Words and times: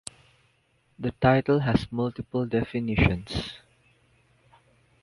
The 0.97 1.11
title 1.11 1.59
has 1.59 1.91
multiple 1.91 2.47
definitions. 2.47 3.53